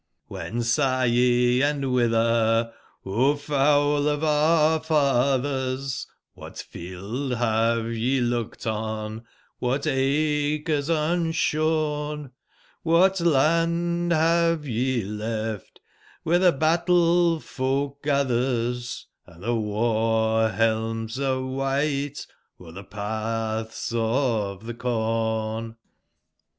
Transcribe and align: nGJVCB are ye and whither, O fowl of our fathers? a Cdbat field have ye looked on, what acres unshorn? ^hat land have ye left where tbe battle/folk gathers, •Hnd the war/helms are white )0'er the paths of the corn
nGJVCB 0.31 0.79
are 0.83 1.05
ye 1.05 1.61
and 1.61 1.93
whither, 1.93 2.73
O 3.05 3.35
fowl 3.35 4.07
of 4.07 4.23
our 4.23 4.79
fathers? 4.79 6.07
a 6.35 6.39
Cdbat 6.39 6.63
field 6.63 7.33
have 7.35 7.85
ye 7.93 8.19
looked 8.19 8.65
on, 8.65 9.23
what 9.59 9.85
acres 9.85 10.89
unshorn? 10.89 12.31
^hat 12.83 13.23
land 13.23 14.11
have 14.11 14.65
ye 14.67 15.03
left 15.03 15.79
where 16.23 16.39
tbe 16.39 16.57
battle/folk 16.59 18.01
gathers, 18.01 19.05
•Hnd 19.27 19.41
the 19.41 19.53
war/helms 19.53 21.19
are 21.19 21.43
white 21.45 22.25
)0'er 22.59 22.73
the 22.73 22.83
paths 22.83 23.93
of 23.95 24.65
the 24.65 24.73
corn 24.73 25.75